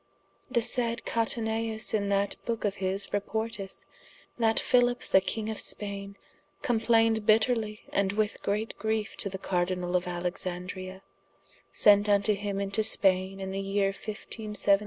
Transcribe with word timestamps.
The 0.49 0.63
saide 0.63 1.05
Cataneus 1.05 1.93
in 1.93 2.09
that 2.09 2.35
booke 2.43 2.65
of 2.65 2.77
his 2.77 3.05
reporteth, 3.13 3.83
that 4.39 4.59
Philip 4.59 5.01
the 5.03 5.21
king 5.21 5.47
of 5.47 5.59
Spaine 5.59 6.15
complained 6.63 7.27
bitterly 7.27 7.81
and 7.93 8.11
with 8.11 8.41
great 8.41 8.75
griefe 8.79 9.15
to 9.17 9.29
the 9.29 9.37
Cardinall 9.37 9.95
of 9.95 10.07
Alexandria, 10.07 11.03
sent 11.71 12.07
vnto 12.07 12.33
him 12.35 12.59
into 12.59 12.81
Spaine 12.81 13.39
in 13.39 13.51
the 13.51 13.61
yeere 13.61 13.93
1572. 13.93 14.79